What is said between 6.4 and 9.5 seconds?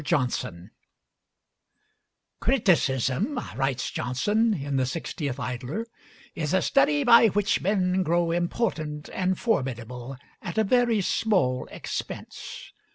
a study by which men grow important and